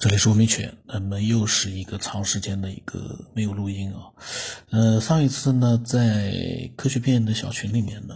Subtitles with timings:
[0.00, 4.08] 这里是吴明全，那么又是一个长时间的一个没有录音啊。
[4.70, 8.14] 呃，上一次呢，在科学片的小群里面呢，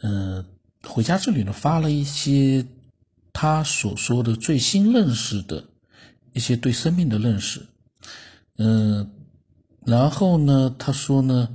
[0.00, 0.44] 呃，
[0.82, 2.66] 回家之旅呢发了一些
[3.32, 5.62] 他所说的最新认识的
[6.32, 7.64] 一些对生命的认识。
[8.58, 9.12] 嗯，
[9.86, 11.48] 然后呢，他说呢，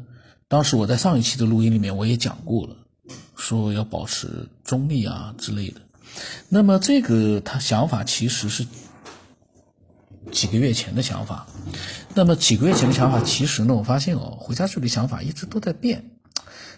[0.48, 2.78] 当时我在上一期的录音里面我也讲过了，
[3.36, 5.82] 说要保持中立啊之类的。
[6.48, 8.66] 那么这个他想法其实是。
[10.36, 11.48] 几个月前的想法，
[12.14, 16.12] 那么几个月前的想法，其实呢，我发现哦，回家之旅想法一直都在变。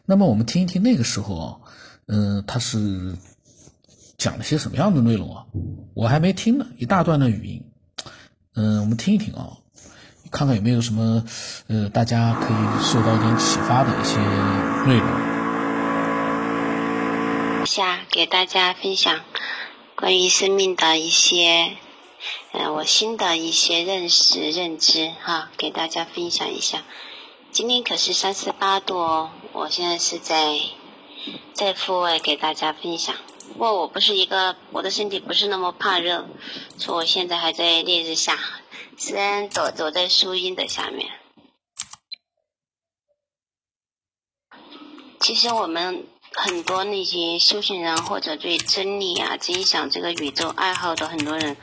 [0.05, 1.61] 那么我们听一听那个时候，
[2.05, 3.17] 嗯，他是
[4.15, 5.45] 讲了些什么样的内容啊？
[5.95, 7.65] 我还没听呢，一大段的语音。
[8.53, 9.57] 嗯，我们听一听啊，
[10.29, 11.25] 看看有没有什么
[11.65, 14.19] 呃，大家可以受到一点启发的一些
[14.85, 15.07] 内容。
[17.65, 19.21] 下给大家分享
[19.95, 21.75] 关于生命的一些。
[22.53, 26.83] 嗯，我新的一些认识、认知哈，给大家分享一下。
[27.51, 30.59] 今天可是三十八度哦，我现在是在
[31.53, 33.15] 在户外给大家分享。
[33.53, 36.27] 不过我不是一个，我的身体不是那么怕热，
[36.77, 38.37] 所以我现在还在烈日下，
[38.97, 41.09] 虽然躲躲在树荫的下面。
[45.19, 51.57] 其实我们很多那些修行人或者对真理啊、真相这个宇宙爱好的很多人。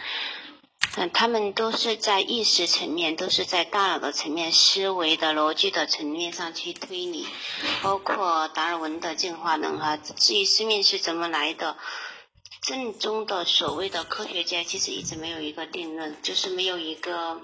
[0.96, 7.26] 嗯，他们都是在意识层面，都是在大脑的层面、思维的逻辑的层面上去推理，
[7.82, 9.96] 包括达尔文的进化论哈。
[9.96, 11.76] 至于生命是怎么来的，
[12.62, 17.40] 正宗的所谓的科学家其实一直没有一个定论，就是没有一个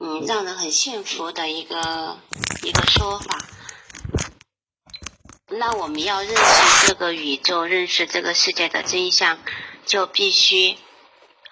[0.00, 2.18] 嗯让人很信服的一个
[2.64, 3.38] 一个说法。
[5.46, 9.38] 那我们要认识这个宇宙，认识这个世界的真相，
[9.86, 10.76] 就必须。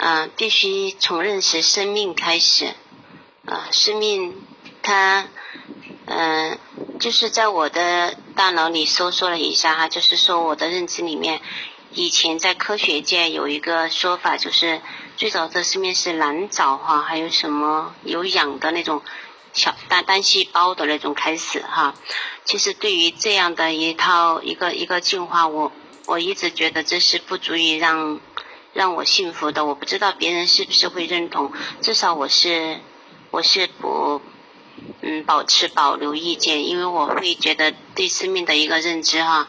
[0.02, 2.72] 嗯，必须从认识生命开始。
[3.44, 4.34] 啊，生命，
[4.82, 5.28] 它，
[6.06, 6.58] 嗯，
[6.98, 11.42] 就是在我的大脑里搜索了一下哈，就是说我的认知里面，
[11.92, 14.80] 以前在科学界有一个说法，就是
[15.18, 19.02] 最早的生命是蓝藻哈，还有什么有氧的那种
[19.52, 21.94] 小单单细胞的那种开始哈。
[22.46, 25.72] 其实对于这样的一套一个一个进化，我
[26.06, 28.18] 我一直觉得这是不足以让。
[28.72, 31.52] 让我幸福的，我不知道别人是不是会认同。
[31.80, 32.78] 至少我是，
[33.30, 34.22] 我是不，
[35.00, 39.48] 嗯，保持保留意见，因为我会觉得对生命的一个认知哈，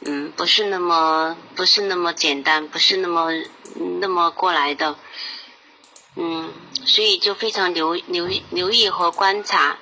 [0.00, 3.30] 嗯，不是那么不是那么简单，不是那么
[4.00, 4.96] 那么过来的，
[6.16, 6.50] 嗯，
[6.86, 9.76] 所以就非常留留留意和观察。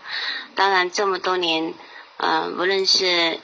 [0.56, 1.72] 当然这么多年，
[2.16, 3.38] 嗯，无论是。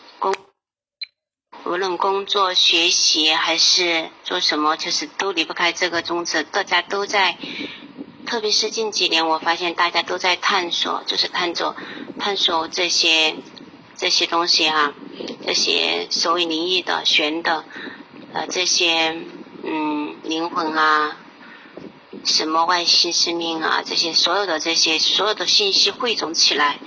[1.65, 6.43] 无论工作、学习还是做什么，就是都离不开这个宗旨。
[6.43, 7.39] 大家都在，
[8.27, 11.77] 特别是近几年，我发现大家都在探索，就是探索、
[12.19, 13.37] 探索这些
[13.97, 14.93] 这些东西哈，
[15.47, 17.65] 这些所谓灵异的、玄的，
[18.33, 19.17] 呃，这些
[19.63, 21.17] 嗯灵魂啊，
[22.25, 26.81] 什么外星生命啊，这些所有的这些所有的信息汇总起来，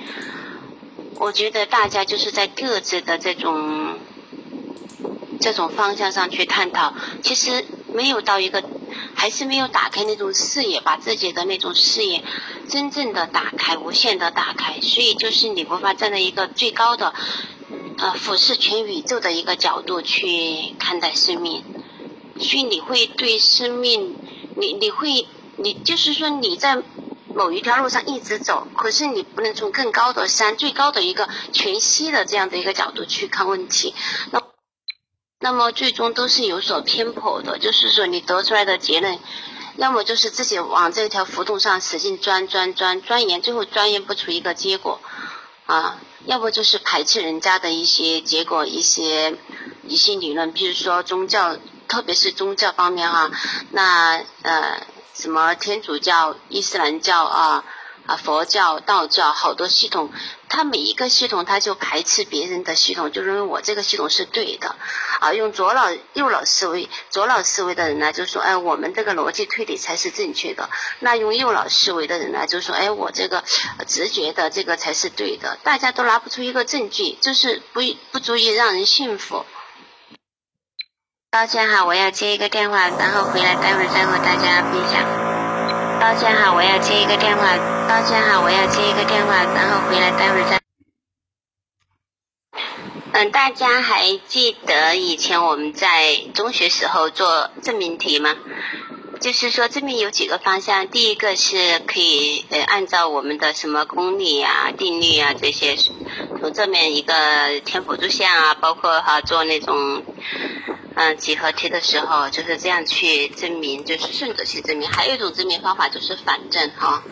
[1.15, 3.99] 我觉得大家就是在各自的这种。
[5.45, 7.63] 这种方向上去探讨，其实
[7.93, 8.63] 没有到一个，
[9.13, 12.23] 还是没有打开那种视野，把自己的那种视野
[12.67, 14.81] 真正的打开，无限的打开。
[14.81, 17.13] 所以就是你无法站在一个最高的，
[17.99, 21.63] 呃，俯视全宇宙的一个角度去看待生命，
[22.39, 24.15] 所以你会对生命，
[24.57, 26.81] 你你会，你就是说你在
[27.35, 33.93] 某一条路上一直走，可是你不能从更高的山、最高的一个全息的这样的一个角度去看问题，
[34.31, 34.41] 那。
[35.39, 39.19] 那么最终都是有所偏颇的，就是说你得出来的结论，
[39.75, 45.01] 要么就是自己往这条浮动上使劲钻钻钻钻研，最后钻研不出一个结果，
[45.65, 49.37] 啊，要不就是排斥人家的一些结果，一些
[49.83, 51.57] 一些理论，比如说宗教，
[51.87, 53.29] 特别是宗教方面哈，
[53.71, 57.65] 那呃什么天主教、伊斯兰教啊。
[58.05, 60.11] 啊，佛教、道教好多系统，
[60.47, 64.75] 它每一个系统，它就排斥别人的系统，就认为我这个系统是对的。
[65.19, 70.69] 啊，用左脑、右脑思维，左脑思维的人呢，就说，哎，我们这个逻辑推理才是正确的。
[70.99, 73.43] 那用右脑思维的人呢，就说，哎，我这个
[73.87, 75.57] 直觉的这个才是对的。
[75.63, 77.81] 大家都拿不出一个证据，就是不
[78.11, 79.45] 不足以让人信服。
[81.31, 85.03] 抱歉哈，我要接一个电话，然后回来待会儿再和大家分享。
[85.99, 87.74] 抱歉哈，我要接一个电话。
[87.87, 90.59] 抱歉哈，我要接一个电话，然后回来待会儿再。
[93.13, 98.35] 嗯，大家还记得以前我们在中学时候做证明题吗？
[99.21, 105.77] 就是说证明有几个方向，第一个是可以呃按照我们的什么公理啊、定律啊这些，
[106.41, 107.13] 从这面一个
[107.63, 110.03] 填辅助项啊，包括哈做那种
[110.95, 114.89] 嗯几何题的时候，就是这样去证明，就是顺着去证明。
[114.89, 117.03] 还有一种证明方法就是反证哈。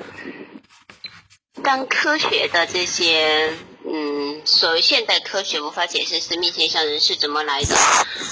[1.61, 3.53] 当科学的这些。
[3.85, 7.75] 嗯，所谓现代科学无法解释生命现象，人是怎么来的？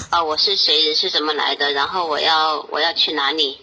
[0.08, 0.82] 啊，我是谁？
[0.86, 1.72] 人是怎么来的？
[1.72, 3.60] 然后我要我要去哪里？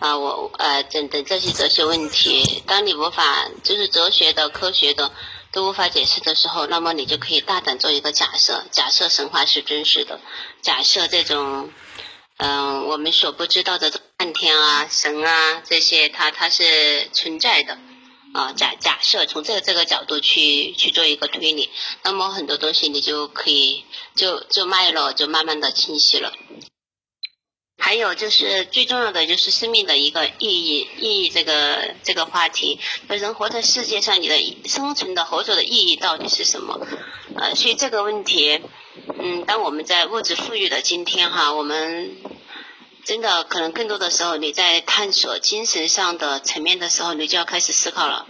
[0.00, 5.10] 啊，我呃等等这些哲学问题，当你无法就是哲学的、科学的
[5.50, 10.20] 都无法解释的时候，那么你就可以大胆做一个假设：假设神话是真实的，
[10.60, 11.72] 假设这种
[12.36, 17.78] 嗯我们所不知道的半天啊、神啊这些，它它是存在的。
[18.32, 21.68] 啊，假假设从这个这个角度去去做一个推理，
[22.04, 23.84] 那么很多东西你就可以
[24.14, 26.32] 就就脉络就慢慢的清晰了。
[27.76, 32.78] 还有就是最重要的就是生命的一个意义意义这个这个话题，
[33.08, 36.86] 人活在世界上，你的生存的活着的意义到底是什么？
[37.34, 38.60] 呃，所以这个问题，
[39.18, 42.16] 嗯，当我们在物质富裕的今天哈，我们。
[43.04, 48.26] 真的，可能更多的时候，你在探索精神上的层面的时候，你就要开始思考了，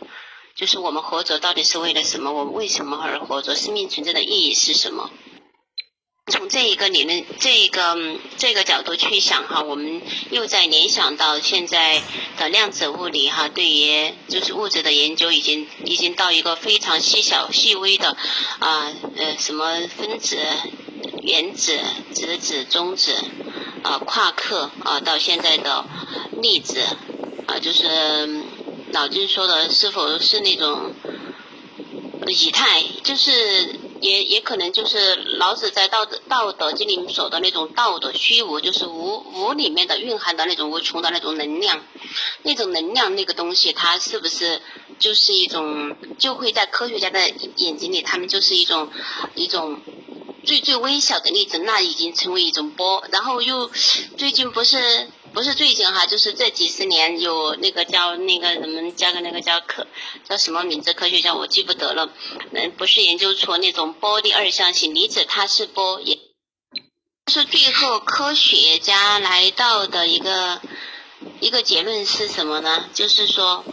[0.55, 2.33] 就是我们活着到底是为了什么？
[2.33, 3.55] 我们为什么而活着？
[3.57, 5.11] 生命存在的意义是什么？
[6.31, 7.97] 从这一个理论、这一个
[8.37, 10.01] 这个角度去想哈，我们
[10.31, 12.01] 又在联想到现在
[12.39, 18.17] 的量子物理哈，对于就是物质的研究已经已经到一个非常细小、细微的
[18.61, 20.39] 啊呃什么分子、
[21.23, 21.81] 原子、
[22.15, 23.17] 质子、中子。
[23.83, 25.85] 啊，夸克啊，到现在的
[26.43, 26.81] 粒子
[27.47, 28.43] 啊，就是
[28.93, 30.93] 老金说的，是否是那种
[32.27, 32.83] 以太？
[33.03, 41.83] 就是也也可能就是老子在道德道德经里面说的那种道的虚无，就是无无里面的蕴含的那种无穷的那种能量，
[42.43, 44.61] 那种能量那个东西，它是不是
[44.99, 48.91] 就是一种就会在科学家的眼睛里，他们就是一种
[49.35, 49.81] 一种。
[50.45, 53.05] 最最微小的粒子，那已经成为一种波。
[53.13, 53.71] 然后又
[54.17, 59.87] 最近不是不是最近哈，就是这几十年有那个叫那个人们加个那个叫科
[60.29, 60.93] 叫什么名字？
[60.93, 62.11] 科学家我记不得了。
[62.53, 66.19] 嗯，不是研究出那种波的二象性离子，它是波，也
[67.33, 70.61] 是最后科学家来到的一个
[71.41, 72.89] 一个结论是什么呢？
[72.95, 73.65] 就是说。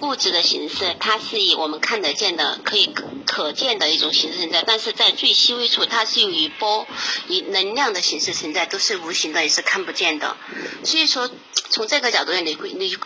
[0.00, 6.86] 物质的形式，它是以我们看得见的、可以可可见的一种形式存在，但是在最细微处，它是以波、
[7.28, 10.36] 以能量的形式存在，都是无形的，也是看不见的。
[10.84, 11.30] 所以说，
[11.70, 12.96] 从这个角度，你会你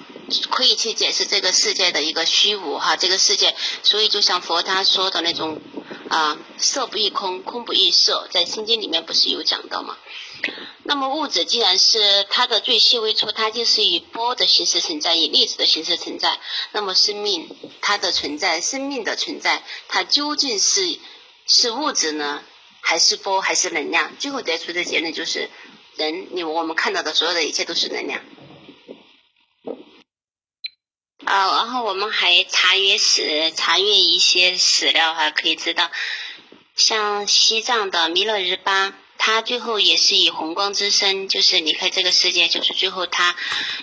[0.51, 3.55] 可以去解释这个世界的一个虚无哈，这个世界。
[3.83, 5.61] 所以，就像佛他说的那种
[6.15, 9.99] 啊，色不异空，空不异色，在心经里面不是有讲到吗？
[10.85, 16.39] 那么物质既然是它的最细微处，它就是以波的形式存在，以粒子的形式存在。
[16.71, 17.49] 那么生命
[17.81, 21.01] 它的存在，生命的存在，它究竟是
[21.49, 22.45] 是物质呢，
[22.81, 24.17] 还是波，还是能量？
[24.17, 25.51] 最后得出的结论就是，
[25.97, 28.21] 人，你我们看到的所有的一切都是能量。
[31.35, 35.91] 啊，然后我们还查阅史，查阅一些史料哈，可以知道，
[36.77, 38.95] 像西藏的弥勒日巴。
[39.17, 43.35] 他最后也是以红光之身，就是离开这个世界，就是最后他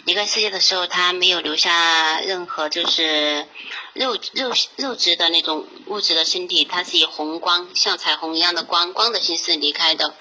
[0.06, 3.48] 离开世界的时候，他没有留下任何就是
[3.94, 10.14] 肉肉肉质的那种物质的身体，他是以红光，像彩虹一样的光光的形式离开的。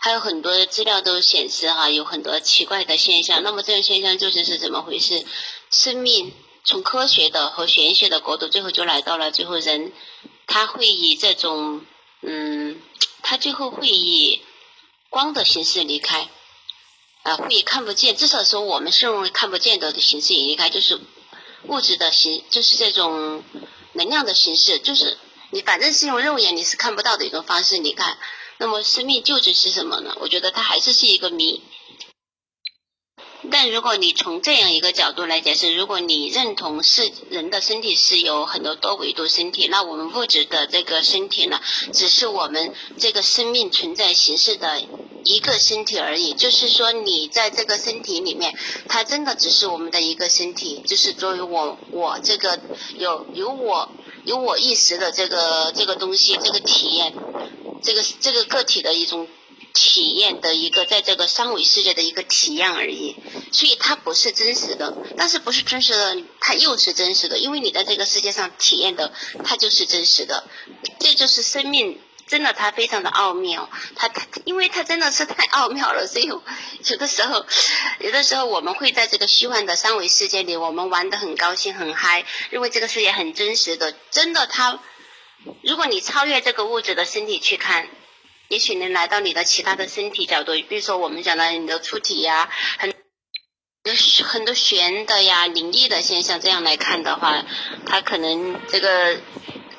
[0.00, 3.42] 还有很多资料都显示哈，有很多奇怪的现象。
[3.42, 5.24] 那么这种现象究竟是怎么回事？
[5.70, 6.32] 生命
[6.64, 9.92] 从科学的和玄学的国度，最后就来到了最后人，
[10.46, 11.84] 他会以这种
[12.22, 12.80] 嗯。
[13.22, 14.40] 他最后会以
[15.10, 16.28] 光的形式离开，
[17.22, 20.98] 啊，会以看不见，至少说我们是认为看不见的形式也离开，就是
[21.64, 23.44] 物质的形，就是这种
[23.92, 25.18] 能量的形式，就是
[25.50, 28.16] 你反正是用肉眼你是看不到的一种方式离开。
[28.56, 30.16] 那么生命究竟是什么呢？
[30.18, 31.62] 我觉得它还是是一个谜。
[33.50, 41.60] 但如果你从这样一个角度来解释，如果你认同是人的身体是有很多多维度身体，那我们物质的这个身体呢，
[41.92, 44.82] 只是我们这个生命存在形式的
[45.24, 46.34] 一个身体而已。
[46.34, 48.54] 就是说，你在这个身体里面，
[48.88, 52.60] 它真的只是我们的一个身体，就是作为我我这个
[52.98, 53.88] 有有我
[54.24, 57.14] 有我意识的这个这个东西，这个体验，
[57.82, 59.26] 这个这个个体的一种。
[59.72, 63.16] 体验的一个在这个三维世界的一个体验而已，
[63.52, 64.96] 所以它不是真实的。
[65.16, 69.12] 但是不是真实的，它又是真实的，因为你在这个世界上体验的，
[69.44, 70.44] 它就是真实的。
[70.98, 76.26] 这就是生命真的它非常的奥妙，它它因为它真的是太奥妙了，所以
[76.88, 77.44] 有的时候，
[78.00, 84.80] 有的时候我们会在这个虚幻的三维世界里，我们玩的很高兴很嗨，认为这个世界很真实的，真的它，
[85.62, 87.88] 如果你超越这个物质的身体去看，
[88.50, 92.92] 也许能来到你的其他的身体角度，比如说我们讲的你的出体呀，很。
[94.24, 97.46] 很多玄的呀、灵异的现象，这样来看的话，
[97.86, 99.18] 它可能这个。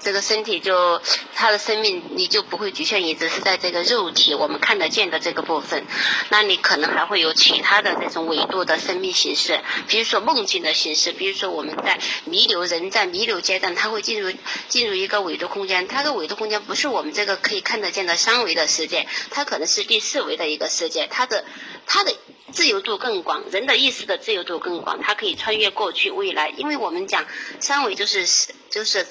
[0.03, 1.01] 这个身体就
[1.36, 5.86] 他的生命，你就不会局限于只是在这个肉体我们看得见的这个部分，
[6.29, 14.34] 那你可能还会有其他的这种维度的生命形式，比如说梦境的形式，比如说我们在弥留人在弥留阶段，他会进入
[14.67, 21.46] 进入一个维度空间，它的维度空间不是我们这个可以看得见的三维的世界，它可能是第四维的一个世界，它的
[21.86, 22.13] 它的
[22.51, 27.25] 自由度更广，人的意识的自由度更广，它可以穿越过去未来，因为我们讲
[27.60, 28.25] 三维就是
[28.72, 29.05] 就是。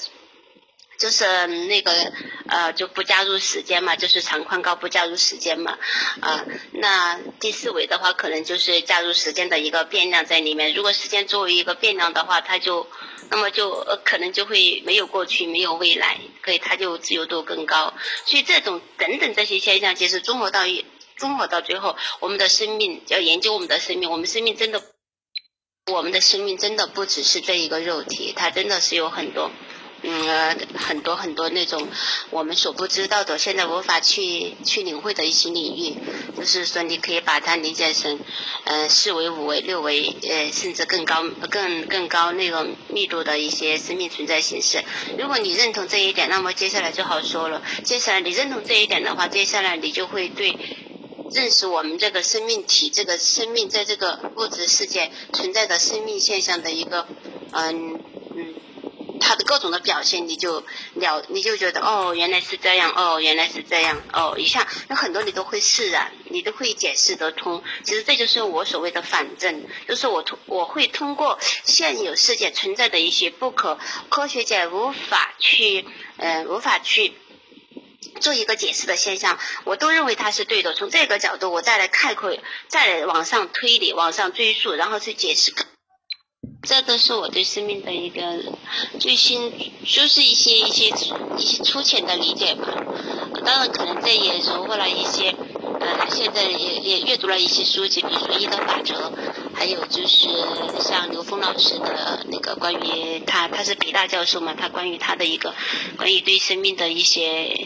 [1.00, 2.12] 就是那个
[2.46, 5.78] 呃，就不加入时间嘛，就是长宽高不加入时间嘛，
[6.20, 10.74] 啊，那第四维的话，可能就是加入时间的一个变量在里面。
[10.74, 12.86] 如果时间作为一个变量的话，它就
[13.30, 17.94] 那么就呃可能就会没有过去，没有未来，可以它就自由度更高。
[18.26, 20.84] 所以这种等等这些现象，其实综合到一
[21.16, 24.82] 综合到最后，我们的生命要研究我们的生命，我们生命真的，
[25.90, 29.50] 我们的生命真的不只是这一个肉体，它真的是有很多。
[30.02, 31.86] 嗯，很多很多那种
[32.30, 35.94] 我们所不知道的，现在无法去去领会的一些领域，
[36.34, 38.18] 就是说你可以把它理解成，
[38.64, 44.82] 呃，四维、五维、六维，呃，甚至更高、更更高那个密度的一些生命存在形式。
[45.18, 47.60] 如果你认同这一点，那么接下来就好说了。
[47.84, 50.56] 接下来你认同这一点的话，接下来你就会对
[51.30, 57.06] 认识我们这个生命体、这个生命在这个物质世界存在的生命现象的一个，
[57.52, 58.00] 嗯。
[59.20, 67.62] 它的各种的表现，你就了，你就觉得哦，原来是这样，哦，原来是这样，哦，一下有很多你都会释然，你都会解释得通。
[67.84, 75.84] 其实这就是我所谓的反证，就是我通我会通过现有世界存在的一些不可科学界无法去
[76.16, 77.12] 呃无法去
[78.20, 80.72] 做一个解释的现象，我都认为它是对的。
[80.74, 85.54] 从这个角度，我再来概括，再来往上推理，往上追溯，然后去解释。
[86.62, 88.20] 这都是我对生命的一个
[88.98, 90.90] 最新，就是一些一些
[91.38, 92.66] 一些粗浅的理解吧。
[93.44, 95.34] 当然，可能这也融合了一些，
[95.80, 98.94] 呃，现在也也阅读了一些书籍，比如说《一德法则》，
[99.54, 100.28] 还有就是
[100.80, 105.54] 像刘峰老师的那个关于他，他是北大教授嘛，他关于他的一个
[105.96, 107.56] 关于对生命的一些。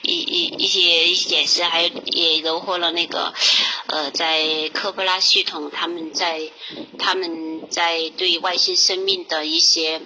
[0.00, 3.34] 一一一些一些解释，还有也融合了那个，
[3.88, 6.50] 呃，在科波拉系统，他们在
[6.98, 7.28] 他们
[7.70, 10.00] 在对外星生命的一些，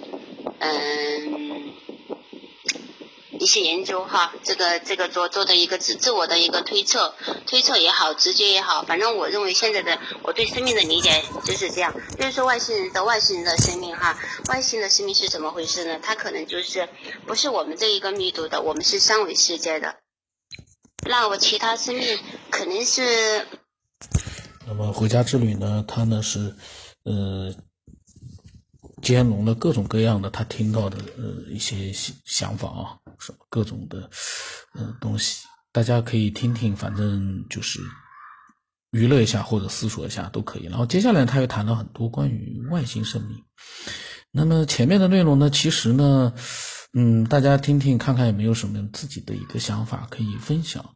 [0.58, 1.72] 嗯，
[3.38, 7.14] 一些研究哈，这个这个做做的一个自自我的一个推测，
[7.46, 15.98] 推测也好，直接也好，反正我认为现在的我对生命的理解就是这样，就是说外星人的外星人的生命哈，外星的生命是怎么回事呢？
[16.02, 16.88] 它可能就是
[17.26, 19.96] 不是我们这一个密度的，我们是三维世界的。
[21.08, 22.18] 那我其他生命
[22.50, 23.46] 肯定是。
[24.64, 25.84] 那么回家之旅呢？
[25.88, 26.54] 他呢是，
[27.04, 27.54] 呃，
[29.02, 31.92] 兼容了各种各样的他听到的呃一些
[32.24, 34.10] 想法啊，什么各种的
[34.74, 37.80] 呃东西，大家可以听听，反正就是
[38.90, 40.64] 娱乐一下或者思索一下都可以。
[40.66, 43.44] 然后接下来他又谈了很多关于外星生命。
[44.30, 46.32] 那么前面的内容呢，其实呢。
[46.94, 50.94] 嗯，大家听听看看有没有什么自己的一个想法可以分享。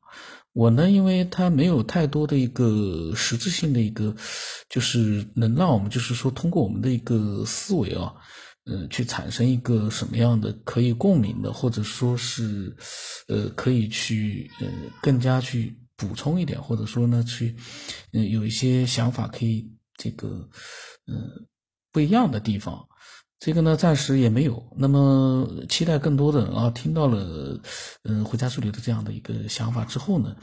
[0.56, 4.16] 我呢，因为它没有太多的一个实质性的一个，
[4.70, 8.14] 就是能让我们就是说通过我们的一个思维啊，
[8.64, 12.74] 嗯，去产生一个什么样的可以共鸣的，或者说是，
[13.28, 14.66] 呃，可以去呃
[15.02, 17.54] 更加去补充一点，或者说呢去，
[18.14, 20.48] 嗯，有一些想法可以这个，
[21.06, 21.46] 嗯，
[21.92, 22.88] 不一样的地方。
[23.38, 24.66] 这个呢，暂时也没有。
[24.76, 27.60] 那么，期待更多的人啊，听到了，
[28.04, 30.34] 嗯，回家之旅的这样的一个想法之后呢，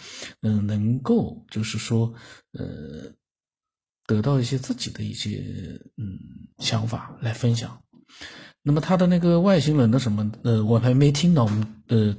[0.42, 2.14] 嗯，能够就是说，
[2.52, 3.12] 呃，
[4.06, 5.40] 得到一些自己的一些
[5.98, 6.20] 嗯
[6.60, 7.82] 想法来分享。
[8.62, 12.16] 那么他的那个外星人的什么，呃，我还没听到，我们呃，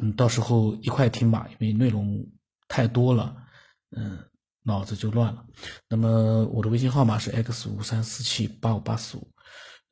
[0.00, 2.26] 嗯，到时候一块听吧，因为内容
[2.66, 3.36] 太多了，
[3.94, 4.18] 嗯，
[4.62, 5.44] 脑子就乱了。
[5.86, 9.28] 那么我的微信号码是 x 五三四七八五八四五。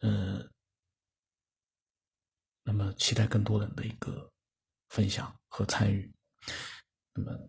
[0.02, 0.48] 呃，
[2.64, 4.30] 那么期待更多人的一个
[4.88, 6.12] 分享和参与。
[7.14, 7.48] 那么